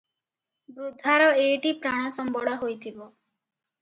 ବୃଦ୍ଧାର 0.77 1.27
ଏଇଟି 1.43 1.73
ପ୍ରାଣସମ୍ବଳ 1.85 2.57
ହୋଇଥିବ। 2.63 3.11